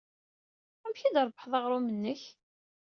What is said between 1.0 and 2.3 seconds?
ay d-trebbḥeḍ aɣrum-nnek?